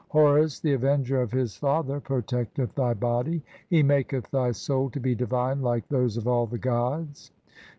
Horus 0.07 0.59
the 0.59 0.73
avenger 0.73 1.21
of 1.21 1.31
his 1.31 1.55
father 1.57 1.99
protecteth 1.99 2.73
"thy 2.73 2.95
body, 2.95 3.43
he 3.69 3.83
maketh 3.83 4.31
thy 4.31 4.51
soul 4.51 4.89
to 4.89 4.99
be 4.99 5.13
divine 5.13 5.61
like 5.61 5.87
those 5.89 6.17
"of 6.17 6.27
all 6.27 6.47
the 6.47 6.57
gods. 6.57 7.31